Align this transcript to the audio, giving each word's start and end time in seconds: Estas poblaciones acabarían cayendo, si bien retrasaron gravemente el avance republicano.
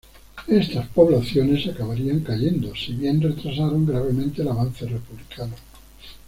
Estas 0.47 0.87
poblaciones 0.87 1.67
acabarían 1.67 2.21
cayendo, 2.21 2.73
si 2.73 2.93
bien 2.93 3.21
retrasaron 3.21 3.85
gravemente 3.85 4.41
el 4.41 4.47
avance 4.47 4.87
republicano. 4.87 5.53